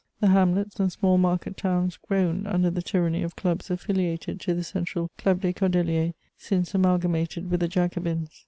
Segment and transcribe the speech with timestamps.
[0.19, 4.63] The hamlets and small market towns groaned under the tyranny of clubs affiliated to the
[4.63, 8.31] central Club des Cordeliers, since amalgamated with the Jacobins.